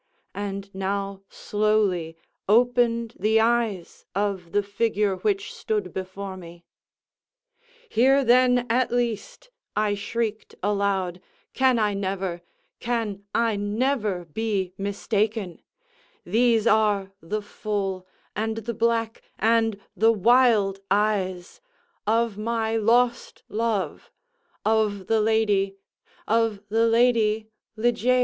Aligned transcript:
_And 0.33 0.73
now 0.73 1.21
slowly 1.29 2.17
opened 2.49 3.13
the 3.19 3.39
eyes 3.39 4.03
of 4.15 4.51
the 4.51 4.63
figure 4.63 5.17
which 5.17 5.53
stood 5.53 5.93
before 5.93 6.35
me. 6.35 6.65
"Here 7.87 8.25
then, 8.25 8.65
at 8.67 8.89
least," 8.91 9.51
I 9.75 9.93
shrieked 9.93 10.55
aloud, 10.63 11.21
"can 11.53 11.77
I 11.77 11.93
never—can 11.93 13.25
I 13.35 13.55
never 13.55 14.25
be 14.25 14.73
mistaken—these 14.75 16.65
are 16.65 17.11
the 17.21 17.41
full, 17.43 18.07
and 18.35 18.57
the 18.57 18.73
black, 18.73 19.21
and 19.37 19.79
the 19.95 20.11
wild 20.11 20.79
eyes—of 20.89 22.39
my 22.39 22.75
lost 22.75 23.43
love—of 23.49 25.05
the 25.05 25.21
Lady—of 25.21 26.59
the 26.69 26.87
LADY 26.87 27.49
LIGEIA." 27.75 28.19